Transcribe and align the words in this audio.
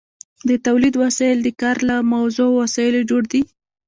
د 0.49 0.51
تولید 0.65 0.93
وسایل 1.03 1.37
د 1.43 1.49
کار 1.61 1.77
له 1.89 1.95
موضوع 2.13 2.47
او 2.51 2.57
وسایلو 2.61 3.07
جوړ 3.09 3.23
دي. 3.31 3.41